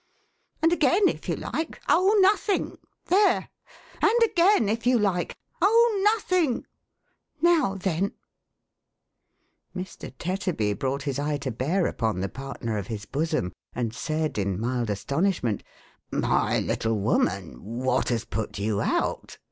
[0.63, 3.49] And again if you like, oh nothing— there!
[4.01, 6.65] And again if you like, oh nothing—
[7.39, 8.13] now then!"
[9.77, 10.11] Mr.
[10.17, 14.59] Tetterby brought his eye to bear upon the partner of his bosom, and said, in
[14.59, 15.61] mild astonishment:"
[16.11, 19.37] My little woman, what has put you out